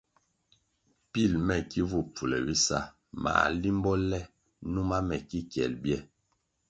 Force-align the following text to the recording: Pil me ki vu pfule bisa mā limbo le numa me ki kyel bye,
Pil 1.11 1.31
me 1.47 1.55
ki 1.69 1.81
vu 1.89 1.99
pfule 2.13 2.37
bisa 2.47 2.79
mā 3.23 3.33
limbo 3.61 3.91
le 4.09 4.19
numa 4.73 4.97
me 5.07 5.17
ki 5.29 5.39
kyel 5.51 5.73
bye, 5.83 5.97